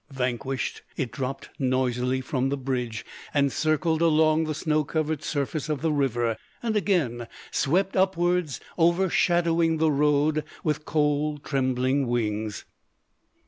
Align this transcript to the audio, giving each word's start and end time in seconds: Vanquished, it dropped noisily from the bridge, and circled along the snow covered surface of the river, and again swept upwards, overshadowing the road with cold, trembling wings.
Vanquished, 0.09 0.81
it 0.97 1.11
dropped 1.11 1.51
noisily 1.59 2.21
from 2.21 2.49
the 2.49 2.57
bridge, 2.57 3.05
and 3.35 3.51
circled 3.51 4.01
along 4.01 4.45
the 4.45 4.55
snow 4.55 4.83
covered 4.83 5.21
surface 5.23 5.69
of 5.69 5.83
the 5.83 5.91
river, 5.91 6.37
and 6.63 6.75
again 6.75 7.27
swept 7.51 7.95
upwards, 7.95 8.59
overshadowing 8.79 9.77
the 9.77 9.91
road 9.91 10.43
with 10.63 10.85
cold, 10.85 11.43
trembling 11.43 12.07
wings. 12.07 12.65